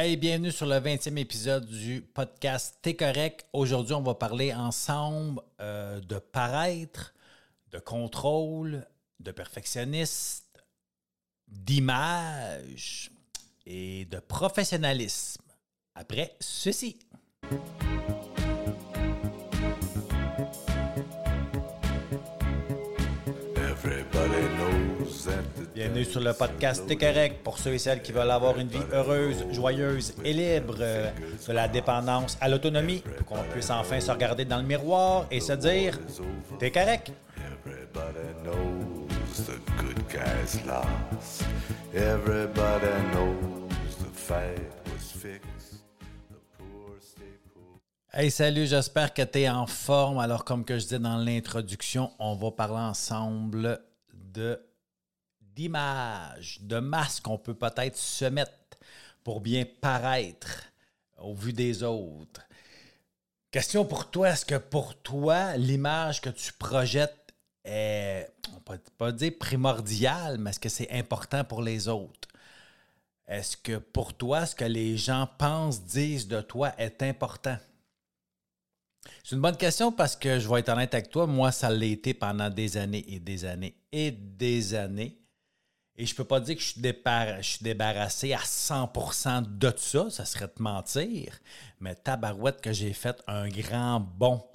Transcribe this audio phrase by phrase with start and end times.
[0.00, 3.44] Hey, bienvenue sur le 20e épisode du podcast T'es correct.
[3.52, 7.12] Aujourd'hui, on va parler ensemble euh, de paraître,
[7.72, 8.86] de contrôle,
[9.18, 10.62] de perfectionniste,
[11.48, 13.10] d'image
[13.66, 15.42] et de professionnalisme.
[15.96, 17.00] Après ceci.
[25.98, 28.78] Bienvenue sur le podcast T'es correct pour ceux et celles qui veulent avoir une vie
[28.92, 31.10] heureuse, joyeuse et libre euh,
[31.48, 35.40] de la dépendance à l'autonomie pour qu'on puisse enfin se regarder dans le miroir et
[35.40, 35.98] se dire
[36.60, 37.10] T'es correct.
[48.12, 50.20] Hey, salut, j'espère que tu es en forme.
[50.20, 53.80] Alors, comme que je disais dans l'introduction, on va parler ensemble
[54.12, 54.60] de
[55.58, 58.52] d'image, de masque qu'on peut peut-être se mettre
[59.24, 60.66] pour bien paraître
[61.18, 62.42] au vu des autres.
[63.50, 67.34] Question pour toi, est-ce que pour toi, l'image que tu projettes
[67.64, 72.28] est, on peut pas dire primordiale, mais est-ce que c'est important pour les autres?
[73.26, 77.58] Est-ce que pour toi, ce que les gens pensent, disent de toi est important?
[79.24, 81.84] C'est une bonne question parce que je vais être honnête avec toi, moi, ça l'a
[81.84, 85.18] été pendant des années et des années et des années.
[86.00, 86.68] Et je peux pas dire que je
[87.42, 91.36] suis, débarrassé à 100% de ça, ça serait te mentir.
[91.80, 94.46] Mais tabarouette que j'ai fait un grand bond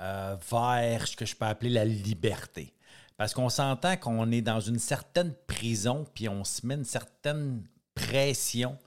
[0.00, 2.72] euh, vers ce que je peux appeler la liberté.
[3.18, 7.62] Parce qu'on s'entend qu'on est dans une certaine prison, puis on se met une certaine
[7.94, 8.78] pression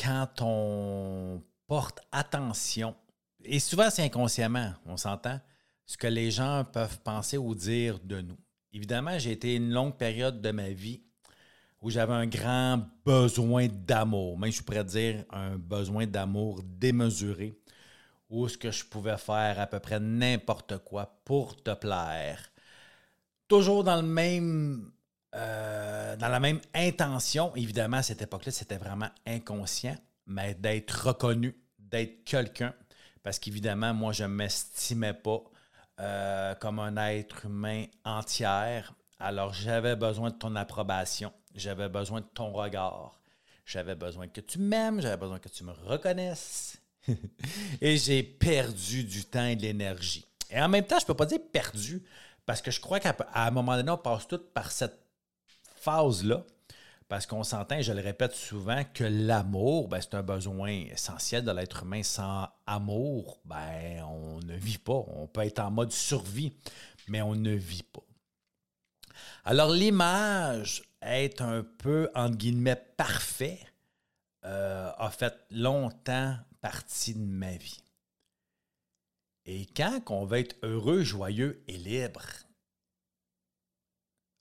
[0.00, 2.94] quand on porte attention.
[3.42, 5.40] Et souvent, c'est inconsciemment, on s'entend,
[5.84, 8.38] ce que les gens peuvent penser ou dire de nous.
[8.72, 11.02] Évidemment, j'ai été une longue période de ma vie
[11.82, 17.58] où j'avais un grand besoin d'amour, même je pourrais dire un besoin d'amour démesuré,
[18.28, 22.50] où ce que je pouvais faire à peu près n'importe quoi pour te plaire.
[23.48, 24.92] Toujours dans le même
[25.34, 29.96] euh, dans la même intention, évidemment, à cette époque-là, c'était vraiment inconscient,
[30.26, 32.74] mais d'être reconnu, d'être quelqu'un,
[33.22, 35.42] parce qu'évidemment, moi, je ne m'estimais pas
[36.00, 38.94] euh, comme un être humain entière.
[39.18, 43.20] Alors j'avais besoin de ton approbation, j'avais besoin de ton regard,
[43.66, 46.80] j'avais besoin que tu m'aimes, j'avais besoin que tu me reconnaisses.
[47.80, 50.26] et j'ai perdu du temps et de l'énergie.
[50.48, 52.02] Et en même temps, je ne peux pas dire perdu,
[52.46, 54.98] parce que je crois qu'à un moment donné, on passe tout par cette
[55.76, 56.44] phase-là
[57.10, 61.50] parce qu'on s'entend, je le répète souvent, que l'amour, ben, c'est un besoin essentiel de
[61.50, 62.04] l'être humain.
[62.04, 65.04] Sans amour, ben, on ne vit pas.
[65.08, 66.52] On peut être en mode survie,
[67.08, 68.04] mais on ne vit pas.
[69.44, 73.58] Alors, l'image, est un peu, entre guillemets, parfait,
[74.44, 77.82] euh, a fait longtemps partie de ma vie.
[79.46, 82.22] Et quand on veut être heureux, joyeux et libre,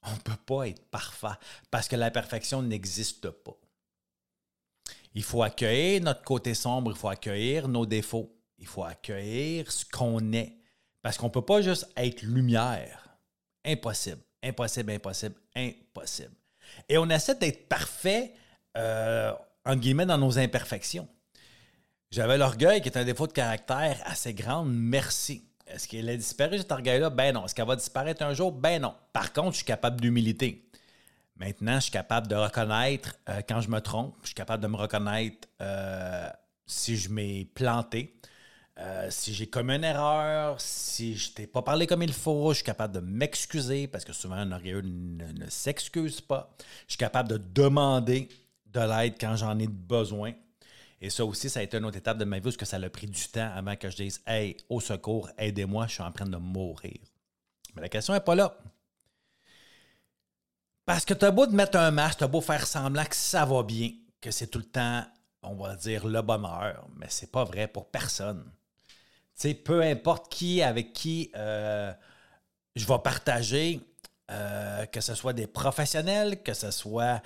[0.03, 1.27] on ne peut pas être parfait
[1.71, 3.57] parce que la perfection n'existe pas.
[5.13, 9.85] Il faut accueillir notre côté sombre, il faut accueillir nos défauts, il faut accueillir ce
[9.85, 10.55] qu'on est.
[11.01, 13.17] Parce qu'on ne peut pas juste être lumière.
[13.65, 16.35] Impossible, impossible, impossible, impossible.
[16.87, 18.33] Et on essaie d'être parfait,
[18.77, 19.33] euh,
[19.75, 21.07] guillemets, dans nos imperfections.
[22.11, 24.65] J'avais l'orgueil qui est un défaut de caractère assez grand.
[24.65, 25.48] Merci.
[25.69, 27.09] Est-ce qu'elle a disparu, cet orgueil-là?
[27.09, 27.45] Ben non.
[27.45, 28.51] Est-ce qu'elle va disparaître un jour?
[28.51, 28.95] Ben non.
[29.13, 30.69] Par contre, je suis capable d'humilité.
[31.37, 34.15] Maintenant, je suis capable de reconnaître euh, quand je me trompe.
[34.21, 36.29] Je suis capable de me reconnaître euh,
[36.65, 38.19] si je m'ai planté.
[38.77, 42.57] Euh, si j'ai commis une erreur, si je t'ai pas parlé comme il faut, je
[42.57, 46.55] suis capable de m'excuser parce que souvent un orgueilleux ne, ne s'excuse pas.
[46.87, 48.29] Je suis capable de demander
[48.67, 50.33] de l'aide quand j'en ai besoin.
[51.01, 52.77] Et ça aussi, ça a été une autre étape de ma vie parce que ça
[52.77, 56.11] a pris du temps avant que je dise Hey, au secours, aidez-moi, je suis en
[56.11, 56.99] train de mourir.
[57.75, 58.57] Mais la question n'est pas là.
[60.85, 63.15] Parce que tu as beau de mettre un masque, tu as beau faire semblant que
[63.15, 65.05] ça va bien, que c'est tout le temps,
[65.43, 68.43] on va dire, le bonheur, mais c'est pas vrai pour personne.
[69.35, 71.93] Tu sais, peu importe qui, avec qui euh,
[72.75, 73.79] je vais partager,
[74.31, 77.21] euh, que ce soit des professionnels, que ce soit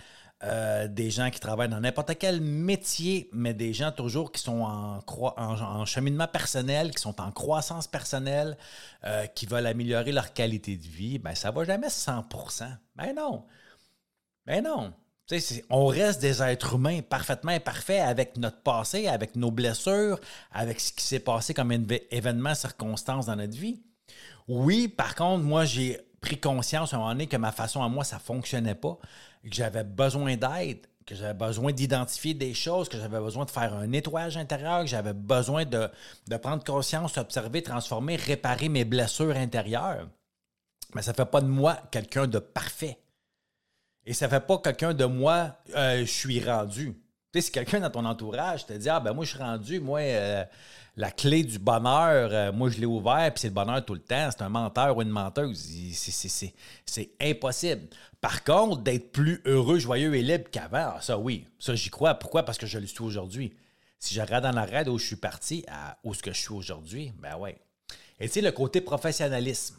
[0.45, 4.61] euh, des gens qui travaillent dans n'importe quel métier, mais des gens toujours qui sont
[4.61, 8.57] en, en, cheminement personnel, qui sont en croissance personnelle,
[9.05, 13.45] euh, qui veulent améliorer leur qualité de vie, ben ça va jamais 100% Ben non.
[14.45, 14.93] Ben non.
[15.69, 20.19] on reste des êtres humains parfaitement imparfaits avec notre passé, avec nos blessures,
[20.51, 21.71] avec ce qui s'est passé comme
[22.11, 23.81] événement, circonstance dans notre vie.
[24.49, 27.89] Oui, par contre, moi, j'ai pris conscience à un moment donné que ma façon à
[27.89, 28.97] moi, ça ne fonctionnait pas,
[29.43, 33.73] que j'avais besoin d'aide, que j'avais besoin d'identifier des choses, que j'avais besoin de faire
[33.73, 35.89] un nettoyage intérieur, que j'avais besoin de,
[36.27, 40.07] de, prendre conscience, observer, transformer, réparer mes blessures intérieures.
[40.95, 42.99] Mais ça ne fait pas de moi quelqu'un de parfait.
[44.05, 46.95] Et ça ne fait pas quelqu'un de moi, euh, je suis rendu.
[47.33, 50.01] Sais, si quelqu'un dans ton entourage te dit Ah, ben moi, je suis rendu, moi,
[50.01, 50.43] euh,
[50.95, 54.01] la clé du bonheur, euh, moi, je l'ai ouvert, puis c'est le bonheur tout le
[54.01, 55.67] temps, c'est un menteur ou une menteuse.
[56.85, 57.87] C'est impossible.
[58.21, 62.13] Par contre, d'être plus heureux, joyeux et libre qu'avant, ah, ça, oui, ça, j'y crois.
[62.13, 62.43] Pourquoi?
[62.43, 63.51] Parce que je le suis aujourd'hui.
[63.97, 65.65] Si je regarde dans la raide où je suis parti
[66.03, 67.57] où ce que je suis aujourd'hui, ben ouais.
[68.19, 69.75] Et tu sais, le côté professionnalisme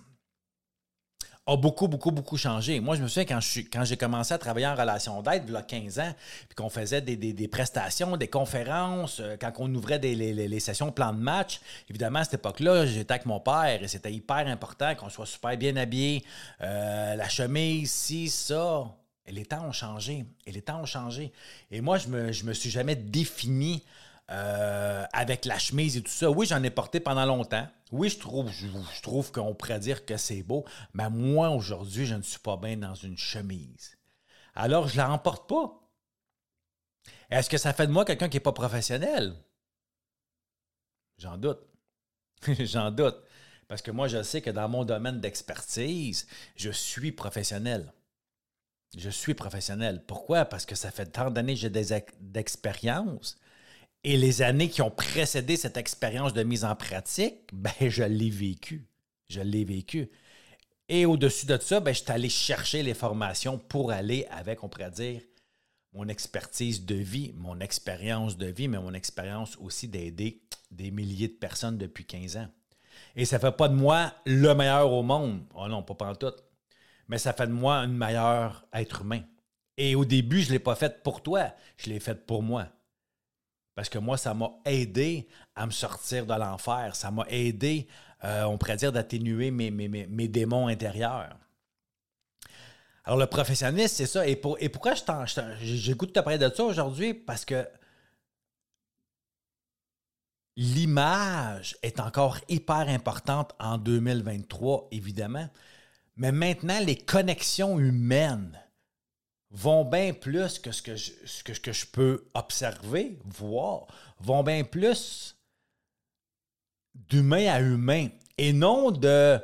[1.46, 2.80] a beaucoup, beaucoup, beaucoup changé.
[2.80, 5.52] Moi, je me souviens quand, je quand j'ai commencé à travailler en relation d'aide, il
[5.52, 6.14] y a 15 ans,
[6.48, 11.12] puis qu'on faisait des, prestations, des conférences, euh, quand on ouvrait des, les, sessions plan
[11.12, 11.60] de match,
[11.90, 15.56] évidemment, à cette époque-là, j'étais avec mon père et c'était hyper important qu'on soit super
[15.58, 16.24] bien habillé,
[16.62, 18.90] euh, la chemise, ci, ça.
[19.26, 20.26] Les temps ont changé.
[20.46, 21.32] Et les temps ont changé.
[21.70, 23.82] Et moi, je me, je me suis jamais défini
[24.30, 26.30] euh, avec la chemise et tout ça.
[26.30, 27.68] Oui, j'en ai porté pendant longtemps.
[27.92, 32.14] Oui, je trouve, je, trouve qu'on pourrait dire que c'est beau, mais moi, aujourd'hui, je
[32.14, 33.98] ne suis pas bien dans une chemise.
[34.54, 35.80] Alors, je ne la remporte pas.
[37.30, 39.34] Est-ce que ça fait de moi quelqu'un qui n'est pas professionnel?
[41.18, 41.60] J'en doute.
[42.60, 43.16] J'en doute.
[43.68, 47.92] Parce que moi, je sais que dans mon domaine d'expertise, je suis professionnel.
[48.96, 50.04] Je suis professionnel.
[50.06, 50.44] Pourquoi?
[50.44, 51.70] Parce que ça fait tant d'années que j'ai
[52.20, 53.36] d'expérience
[54.04, 58.30] et les années qui ont précédé cette expérience de mise en pratique, ben, je l'ai
[58.30, 58.86] vécu.
[59.28, 60.10] Je l'ai vécu.
[60.90, 64.68] Et au-dessus de ça, ben, je suis allé chercher les formations pour aller avec, on
[64.68, 65.22] pourrait dire,
[65.94, 71.28] mon expertise de vie, mon expérience de vie, mais mon expérience aussi d'aider des milliers
[71.28, 72.48] de personnes depuis 15 ans.
[73.16, 75.40] Et ça ne fait pas de moi le meilleur au monde.
[75.54, 76.32] Oh non, pas en tout.
[77.08, 79.22] Mais ça fait de moi un meilleur être humain.
[79.76, 82.68] Et au début, je ne l'ai pas fait pour toi, je l'ai fait pour moi.
[83.74, 86.94] Parce que moi, ça m'a aidé à me sortir de l'enfer.
[86.94, 87.88] Ça m'a aidé,
[88.22, 91.36] euh, on pourrait dire, d'atténuer mes, mes, démons intérieurs.
[93.04, 94.26] Alors, le professionniste, c'est ça.
[94.26, 94.94] Et, pour, et pourquoi
[95.60, 97.14] j'écoute te parler de ça aujourd'hui?
[97.14, 97.66] Parce que
[100.56, 105.48] l'image est encore hyper importante en 2023, évidemment.
[106.16, 108.63] Mais maintenant, les connexions humaines
[109.54, 113.86] vont bien plus que ce que je, peux observer, voir,
[114.18, 115.36] vont bien plus
[116.94, 119.38] d'humain à humain et non de,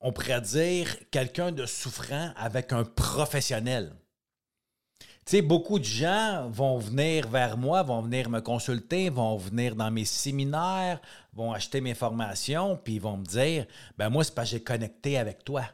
[0.00, 3.96] on pourrait dire, quelqu'un de souffrant avec un professionnel.
[5.24, 9.74] Tu sais, beaucoup de gens vont venir vers moi, vont venir me consulter, vont venir
[9.74, 11.00] dans mes séminaires,
[11.32, 13.66] vont acheter mes formations, puis ils vont me dire
[13.96, 15.64] ben moi, c'est parce que j'ai connecté avec toi.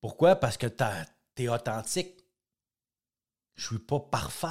[0.00, 0.34] Pourquoi?
[0.34, 2.23] Parce que tu es authentique
[3.54, 4.46] je suis pas parfait.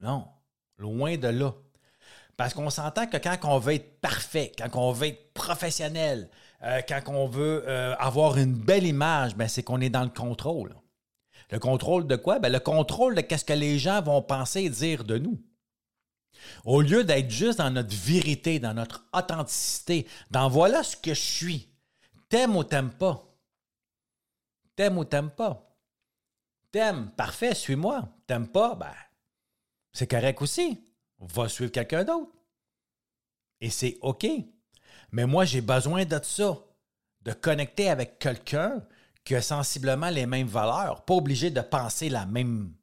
[0.00, 0.28] Non,
[0.78, 1.54] loin de là.
[2.36, 6.28] Parce qu'on s'entend que quand on veut être parfait, quand on veut être professionnel,
[6.62, 10.10] euh, quand on veut euh, avoir une belle image, ben c'est qu'on est dans le
[10.10, 10.74] contrôle.
[11.50, 12.38] Le contrôle de quoi?
[12.38, 15.40] Ben le contrôle de ce que les gens vont penser et dire de nous.
[16.64, 21.20] Au lieu d'être juste dans notre vérité, dans notre authenticité, dans voilà ce que je
[21.20, 21.68] suis.
[22.28, 23.22] T'aimes ou t'aimes pas?
[24.74, 25.73] T'aimes ou t'aimes pas?
[26.74, 28.08] T'aimes, parfait, suis-moi.
[28.26, 28.90] T'aimes pas, ben,
[29.92, 30.84] c'est correct aussi.
[31.20, 32.32] Va suivre quelqu'un d'autre.
[33.60, 34.26] Et c'est OK.
[35.12, 36.58] Mais moi, j'ai besoin de ça,
[37.22, 38.82] de connecter avec quelqu'un
[39.22, 41.04] qui a sensiblement les mêmes valeurs.
[41.04, 42.74] Pas obligé de penser la même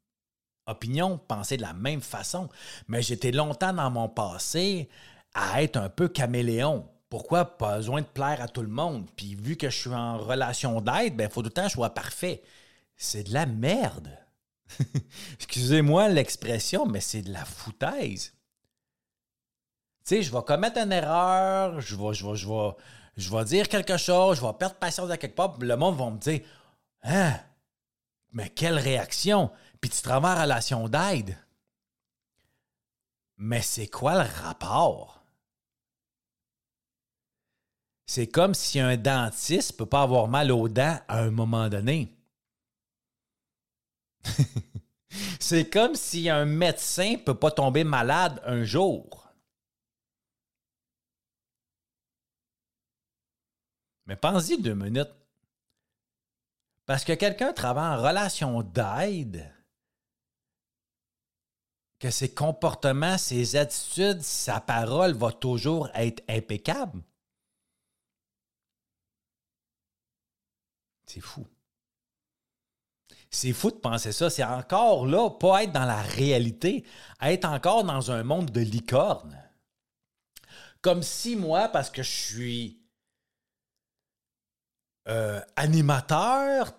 [0.68, 2.48] opinion, penser de la même façon.
[2.88, 4.88] Mais j'étais longtemps dans mon passé
[5.34, 6.88] à être un peu caméléon.
[7.10, 7.44] Pourquoi?
[7.58, 9.10] Pas besoin de plaire à tout le monde?
[9.18, 11.72] Puis vu que je suis en relation d'aide, il ben, faut tout le temps que
[11.72, 12.42] je sois parfait
[13.02, 14.16] c'est de la merde.
[15.34, 18.34] Excusez-moi l'expression, mais c'est de la foutaise.
[20.06, 22.76] Tu sais, je vais commettre une erreur, je vais, je, vais, je, vais,
[23.18, 26.10] je vais dire quelque chose, je vais perdre patience à quelque part, le monde va
[26.10, 26.42] me dire
[27.04, 27.34] Hein,
[28.32, 29.52] mais quelle réaction!
[29.80, 31.36] Puis tu travailles en relation d'aide.
[33.38, 35.24] Mais c'est quoi le rapport?
[38.06, 41.68] C'est comme si un dentiste ne peut pas avoir mal aux dents à un moment
[41.68, 42.16] donné.
[45.40, 49.28] c'est comme si un médecin ne peut pas tomber malade un jour.
[54.06, 55.14] Mais pensez deux minutes.
[56.86, 59.50] Parce que quelqu'un travaille en relation d'aide,
[62.00, 67.02] que ses comportements, ses attitudes, sa parole va toujours être impeccable.
[71.06, 71.48] C'est fou.
[73.32, 74.30] C'est fou de penser ça.
[74.30, 76.86] C'est encore là, pas être dans la réalité,
[77.22, 79.42] être encore dans un monde de licorne.
[80.82, 82.82] Comme si moi, parce que je suis
[85.08, 86.76] euh, animateur,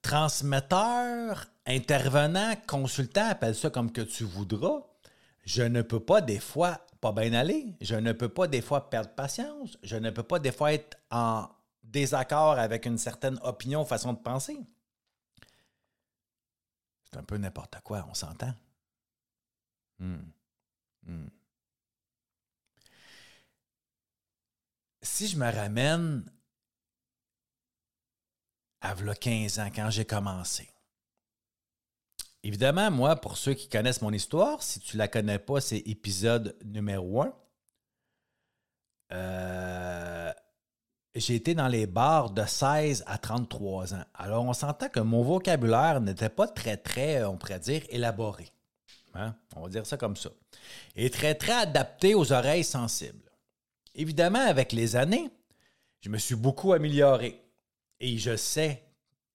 [0.00, 4.82] transmetteur, intervenant, consultant, appelle ça comme que tu voudras,
[5.44, 8.88] je ne peux pas des fois pas bien aller, je ne peux pas des fois
[8.88, 11.48] perdre patience, je ne peux pas des fois être en
[11.82, 14.58] désaccord avec une certaine opinion, façon de penser.
[17.16, 18.54] Un peu n'importe quoi, on s'entend.
[19.98, 20.22] Hmm.
[21.06, 21.28] Hmm.
[25.02, 26.24] Si je me ramène
[28.80, 30.68] à 15 ans, quand j'ai commencé,
[32.42, 35.78] évidemment, moi, pour ceux qui connaissent mon histoire, si tu ne la connais pas, c'est
[35.78, 37.34] épisode numéro 1.
[39.12, 39.93] Euh,
[41.14, 44.04] j'ai été dans les bars de 16 à 33 ans.
[44.14, 48.48] Alors, on s'entend que mon vocabulaire n'était pas très, très, on pourrait dire, élaboré.
[49.14, 49.34] Hein?
[49.54, 50.30] On va dire ça comme ça.
[50.96, 53.30] Et très, très adapté aux oreilles sensibles.
[53.94, 55.30] Évidemment, avec les années,
[56.00, 57.40] je me suis beaucoup amélioré.
[58.00, 58.82] Et je sais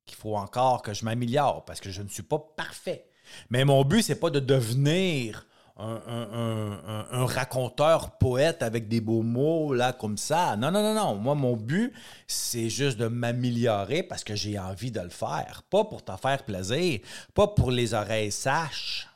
[0.05, 3.05] qu'il faut encore que je m'améliore parce que je ne suis pas parfait.
[3.49, 5.45] Mais mon but, c'est pas de devenir
[5.79, 10.55] un, raconteur poète avec des beaux mots, là, comme ça.
[10.57, 11.15] Non, non, non, non.
[11.15, 11.93] Moi, mon but,
[12.27, 15.63] c'est juste de m'améliorer parce que j'ai envie de le faire.
[15.69, 16.99] Pas pour te faire plaisir,
[17.33, 19.07] pas pour les oreilles saches.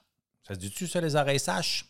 [0.47, 1.85] Ça se dit-tu, ça, les oreilles saches?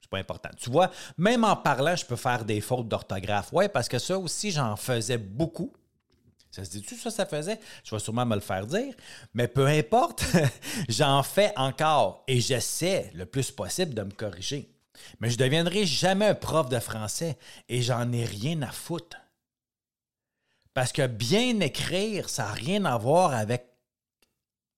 [0.00, 0.50] C'est pas important.
[0.58, 3.52] Tu vois, même en parlant, je peux faire des fautes d'orthographe.
[3.52, 5.72] Ouais, parce que ça aussi, j'en faisais beaucoup.
[6.52, 7.58] Ça se dit-tu, ça, ça faisait?
[7.82, 8.94] Je vais sûrement me le faire dire.
[9.32, 10.22] Mais peu importe,
[10.88, 14.70] j'en fais encore et j'essaie le plus possible de me corriger.
[15.18, 17.38] Mais je ne deviendrai jamais un prof de français
[17.70, 19.16] et j'en ai rien à foutre.
[20.74, 23.66] Parce que bien écrire, ça n'a rien à voir avec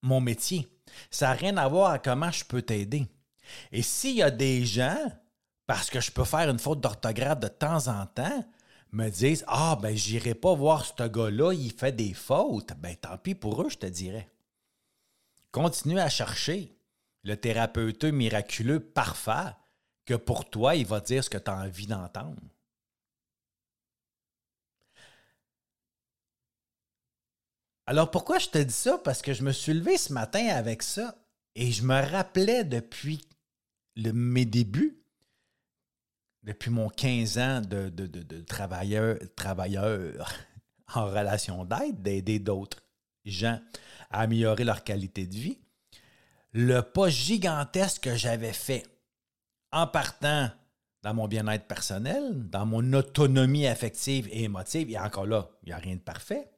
[0.00, 0.68] mon métier.
[1.10, 3.08] Ça n'a rien à voir avec comment je peux t'aider.
[3.72, 4.98] Et s'il y a des gens,
[5.66, 8.44] parce que je peux faire une faute d'orthographe de temps en temps,
[8.94, 13.18] me disent Ah, ben, j'irai pas voir ce gars-là, il fait des fautes, ben, tant
[13.18, 14.30] pis pour eux, je te dirais.
[15.50, 16.76] Continue à chercher
[17.22, 19.54] le thérapeute miraculeux parfait
[20.04, 22.42] que pour toi, il va dire ce que tu as envie d'entendre.
[27.86, 28.98] Alors pourquoi je te dis ça?
[28.98, 31.16] Parce que je me suis levé ce matin avec ça
[31.54, 33.26] et je me rappelais depuis
[33.96, 35.03] mes débuts
[36.44, 37.90] depuis mon 15 ans de,
[38.42, 40.30] travailleur, travailleur
[40.94, 42.82] en relation d'aide, d'aider d'autres
[43.24, 43.58] gens
[44.10, 45.58] à améliorer leur qualité de vie,
[46.52, 48.84] le pas gigantesque que j'avais fait
[49.72, 50.50] en partant
[51.02, 55.72] dans mon bien-être personnel, dans mon autonomie affective et émotive, et encore là, il n'y
[55.72, 56.50] a rien de parfait,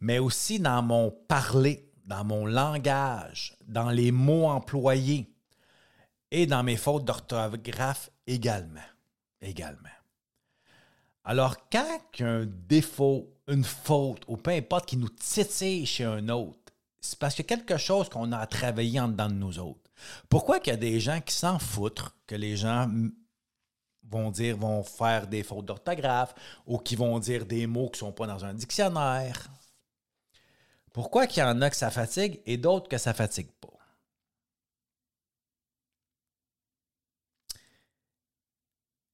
[0.00, 5.34] mais aussi dans mon parler, dans mon langage, dans les mots employés
[6.30, 8.80] et dans mes fautes d'orthographe également
[9.40, 9.88] également.
[11.24, 16.58] Alors, quand un défaut, une faute, ou peu importe qui nous titille chez un autre,
[17.00, 19.90] c'est parce a quelque chose qu'on a à travailler en dedans de nous autres.
[20.28, 22.90] Pourquoi qu'il y a des gens qui s'en foutent que les gens
[24.04, 26.34] vont dire, vont faire des fautes d'orthographe
[26.66, 29.48] ou qui vont dire des mots qui ne sont pas dans un dictionnaire?
[30.92, 33.77] Pourquoi qu'il y en a que ça fatigue et d'autres que ça fatigue pas?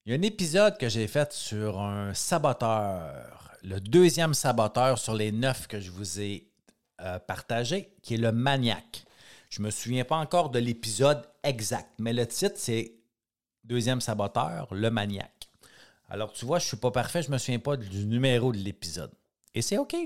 [0.06, 5.14] Il y a un épisode que j'ai fait sur un saboteur, le deuxième saboteur sur
[5.14, 6.46] les neuf que je vous ai
[7.00, 9.06] euh, partagé, qui est le maniaque.
[9.49, 12.96] Je ne me souviens pas encore de l'épisode exact, mais le titre, c'est
[13.64, 15.49] Deuxième saboteur, le maniaque.
[16.11, 18.52] Alors, tu vois, je ne suis pas parfait, je ne me souviens pas du numéro
[18.52, 19.11] de l'épisode.
[19.54, 19.96] Et c'est OK.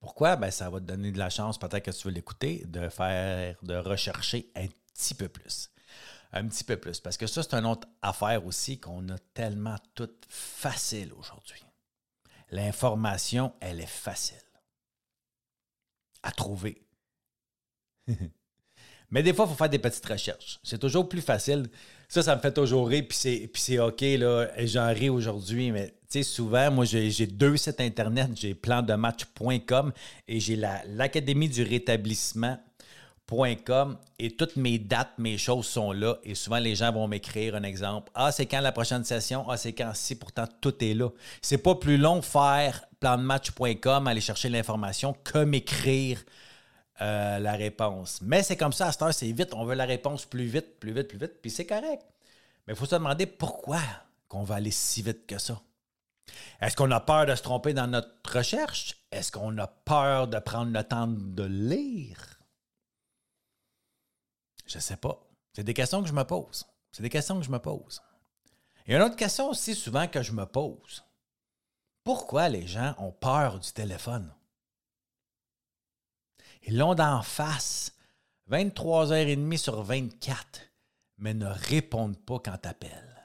[0.00, 0.34] Pourquoi?
[0.34, 3.54] Ben, ça va te donner de la chance, peut-être que tu veux l'écouter, de faire,
[3.62, 5.69] de rechercher un petit peu plus
[6.32, 7.00] un petit peu plus.
[7.00, 11.64] Parce que ça, c'est une autre affaire aussi qu'on a tellement tout facile aujourd'hui.
[12.50, 14.36] L'information, elle est facile
[16.22, 16.82] à trouver.
[19.10, 20.60] Mais des fois, il faut faire des petites recherches.
[20.62, 21.68] C'est toujours plus facile.
[22.08, 25.94] Ça, ça me fait toujours rire, puis c'est OK, là, j'en ris aujourd'hui, mais tu
[26.08, 28.30] sais, souvent, moi, j'ai deux sites Internet.
[28.34, 29.92] J'ai plandematch.com
[30.26, 32.58] et j'ai l'Académie du rétablissement
[34.18, 36.16] et toutes mes dates, mes choses sont là.
[36.24, 38.10] Et souvent, les gens vont m'écrire un exemple.
[38.14, 39.48] Ah, c'est quand la prochaine session?
[39.48, 39.92] Ah, c'est quand?
[39.94, 41.08] Si, pourtant tout est là.
[41.40, 46.22] C'est pas plus long faire plandematch.com, aller chercher l'information, que m'écrire
[47.00, 48.20] euh, la réponse.
[48.22, 49.54] Mais c'est comme ça, à cette heure, c'est vite.
[49.54, 52.04] On veut la réponse plus vite, plus vite, plus vite, puis c'est correct.
[52.66, 53.80] Mais il faut se demander pourquoi
[54.28, 55.60] qu'on va aller si vite que ça.
[56.60, 58.96] Est-ce qu'on a peur de se tromper dans notre recherche?
[59.10, 62.39] Est-ce qu'on a peur de prendre le temps de lire?
[64.70, 65.20] Je ne sais pas.
[65.52, 66.64] C'est des questions que je me pose.
[66.92, 68.00] C'est des questions que je me pose.
[68.86, 71.04] Et une autre question aussi souvent que je me pose.
[72.04, 74.32] Pourquoi les gens ont peur du téléphone?
[76.62, 77.96] Ils l'ont d'en face
[78.48, 80.60] 23h30 sur 24,
[81.18, 83.22] mais ne répondent pas quand tu appelles.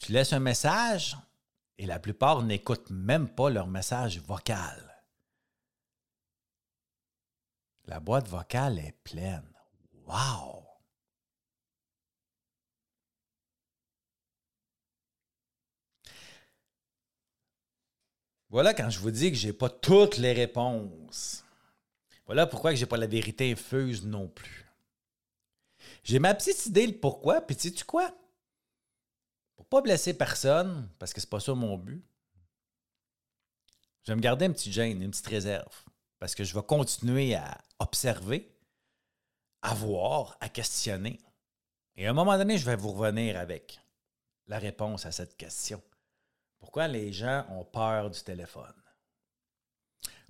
[0.00, 1.16] Tu laisses un message
[1.76, 4.93] et la plupart n'écoutent même pas leur message vocal.
[7.86, 9.48] La boîte vocale est pleine.
[10.06, 10.64] Wow!
[18.48, 21.44] Voilà quand je vous dis que je n'ai pas toutes les réponses.
[22.26, 24.64] Voilà pourquoi je n'ai pas la vérité infuse non plus.
[26.04, 28.16] J'ai ma petite idée le pourquoi, puis sais tu quoi?
[29.56, 32.04] Pour pas blesser personne, parce que c'est pas ça mon but,
[34.04, 35.84] je vais me garder un petit gêne, une petite réserve.
[36.24, 38.50] Parce que je vais continuer à observer,
[39.60, 41.20] à voir, à questionner.
[41.96, 43.78] Et à un moment donné, je vais vous revenir avec
[44.46, 45.82] la réponse à cette question.
[46.58, 48.72] Pourquoi les gens ont peur du téléphone?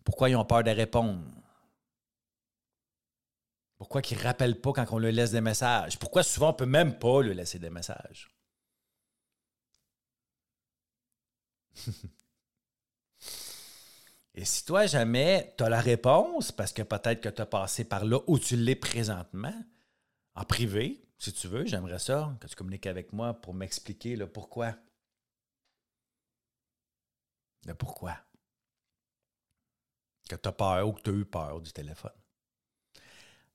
[0.03, 1.31] Pourquoi ils ont peur de répondre?
[3.77, 5.97] Pourquoi ils ne rappellent pas quand on leur laisse des messages?
[5.97, 8.35] Pourquoi souvent on ne peut même pas lui laisser des messages?
[14.35, 17.85] Et si toi, jamais, tu as la réponse, parce que peut-être que tu as passé
[17.85, 19.55] par là où tu l'es présentement,
[20.35, 24.27] en privé, si tu veux, j'aimerais ça, que tu communiques avec moi pour m'expliquer le
[24.27, 24.75] pourquoi.
[27.67, 28.17] Le pourquoi.
[30.29, 32.11] Que tu as peur ou que tu as eu peur du téléphone.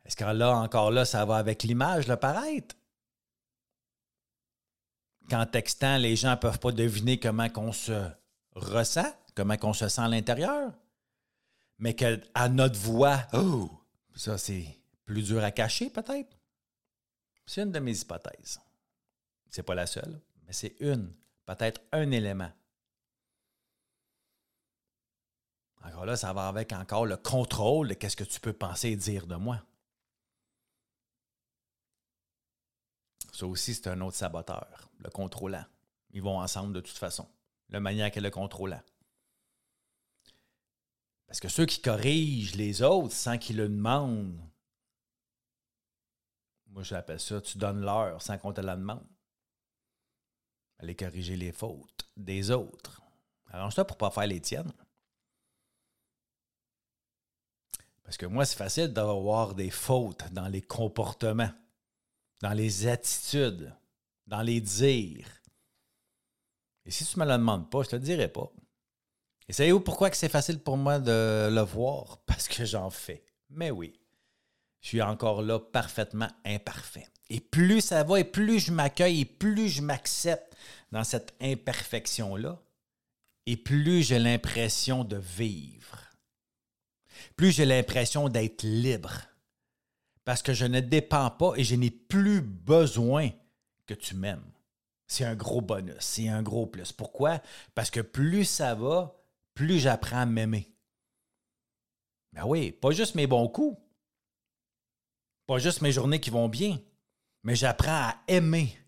[0.06, 2.76] Est-ce que là, encore là, ça va avec l'image, le paraître?
[5.30, 8.10] qu'en textant, les gens ne peuvent pas deviner comment on se
[8.56, 10.74] ressent, comment on se sent à l'intérieur,
[11.78, 13.70] mais qu'à notre voix, oh,
[14.14, 14.66] ça c'est
[15.06, 16.38] plus dur à cacher peut-être.
[17.46, 18.60] C'est une de mes hypothèses.
[19.50, 21.14] C'est pas la seule, mais c'est une,
[21.46, 22.52] peut-être un élément.
[25.86, 28.96] Encore là, ça va avec encore le contrôle de qu'est-ce que tu peux penser et
[28.98, 29.64] dire de moi.
[33.32, 35.64] Ça aussi, c'est un autre saboteur, le contrôlant.
[36.12, 37.26] Ils vont ensemble de toute façon.
[37.70, 38.82] Le maniaque et le contrôlant.
[41.30, 44.42] Parce que ceux qui corrigent les autres sans qu'ils le demandent,
[46.66, 49.08] moi j'appelle ça, tu donnes l'heure sans qu'on te la demande.
[50.80, 53.02] Aller corriger les fautes des autres.
[53.52, 54.74] Arrange-toi pour ne pas faire les tiennes.
[58.04, 61.54] Parce que moi, c'est facile d'avoir des fautes dans les comportements
[62.42, 63.74] dans les attitudes,
[64.28, 65.30] dans les dires.
[66.86, 68.52] Et si tu ne me le demandes pas, je ne te le dirai pas.
[69.50, 72.20] Et savez-vous pourquoi que c'est facile pour moi de le voir?
[72.28, 73.24] Parce que j'en fais.
[73.50, 74.00] Mais oui,
[74.80, 77.08] je suis encore là parfaitement imparfait.
[77.32, 80.56] Et plus ça va, et plus je m'accueille, et plus je m'accepte
[80.92, 82.62] dans cette imperfection-là,
[83.48, 85.98] et plus j'ai l'impression de vivre.
[87.36, 89.22] Plus j'ai l'impression d'être libre
[90.26, 93.30] parce que je ne dépends pas et je n'ai plus besoin
[93.88, 94.52] que tu m'aimes.
[95.08, 96.92] C'est un gros bonus, c'est un gros plus.
[96.92, 97.42] Pourquoi?
[97.74, 99.19] Parce que plus ça va,
[99.60, 100.72] plus j'apprends à m'aimer.
[102.32, 103.78] Ben oui, pas juste mes bons coups,
[105.48, 106.80] pas juste mes journées qui vont bien,
[107.44, 108.80] mais j'apprends à aimer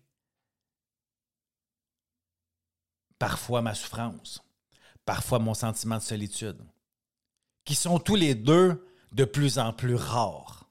[3.18, 4.42] parfois ma souffrance,
[5.04, 6.64] parfois mon sentiment de solitude,
[7.66, 10.70] qui sont tous les deux de plus en plus rares.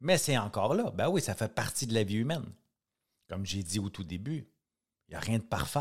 [0.00, 0.90] Mais c'est encore là.
[0.90, 2.52] Ben oui, ça fait partie de la vie humaine.
[3.30, 4.46] Comme j'ai dit au tout début,
[5.08, 5.80] il n'y a rien de parfait.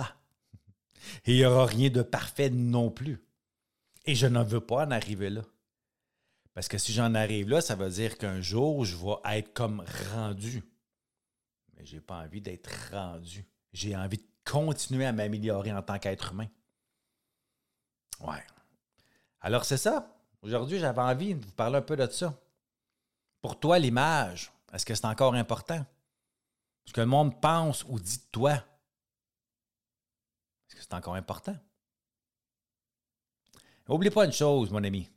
[1.25, 3.21] Et il n'y aura rien de parfait non plus.
[4.05, 5.41] Et je n'en veux pas en arriver là.
[6.53, 9.85] Parce que si j'en arrive là, ça veut dire qu'un jour, je vais être comme
[10.13, 10.63] rendu.
[11.73, 13.45] Mais je n'ai pas envie d'être rendu.
[13.71, 16.47] J'ai envie de continuer à m'améliorer en tant qu'être humain.
[18.19, 18.43] Ouais.
[19.39, 20.17] Alors c'est ça.
[20.41, 22.37] Aujourd'hui, j'avais envie de vous parler un peu de ça.
[23.41, 25.85] Pour toi, l'image, est-ce que c'est encore important?
[26.85, 31.55] Ce que le monde pense ou dit de toi, est-ce que c'est encore important?
[33.91, 35.09] N'oublie pas une chose, mon ami.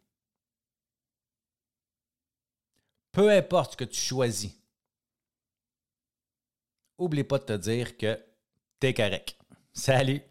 [3.12, 4.52] Peu importe ce que tu choisis,
[6.98, 8.20] oublie pas de te dire que
[8.80, 9.38] tu es correct.
[9.72, 10.22] Salut!